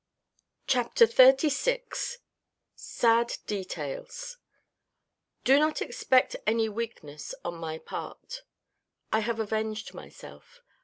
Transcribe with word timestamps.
CHAPTER 0.65 1.05
LXVI 1.05 2.17
SAD 2.75 3.37
DETAILS 3.45 4.37
Do 5.43 5.59
not 5.59 5.79
expect 5.79 6.35
any 6.47 6.67
weakness 6.67 7.35
on 7.45 7.53
my 7.57 7.77
part. 7.77 8.41
I 9.13 9.19
have 9.19 9.39
avenged 9.39 9.93
myself. 9.93 10.61